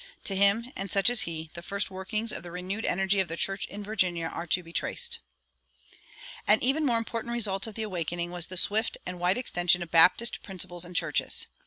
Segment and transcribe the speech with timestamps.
[0.23, 3.37] "To him, and such as he, the first workings of the renewed energy of the
[3.37, 5.97] church in Virginia are to be traced."[173:2]
[6.47, 9.91] An even more important result of the Awakening was the swift and wide extension of
[9.91, 11.45] Baptist principles and churches.